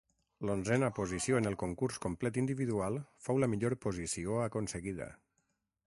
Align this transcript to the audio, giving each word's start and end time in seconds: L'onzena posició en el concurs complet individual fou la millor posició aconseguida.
L'onzena 0.49 0.87
posició 0.99 1.41
en 1.41 1.49
el 1.49 1.57
concurs 1.63 2.01
complet 2.07 2.41
individual 2.43 2.99
fou 3.27 3.43
la 3.45 3.51
millor 3.53 3.77
posició 3.87 4.43
aconseguida. 4.49 5.13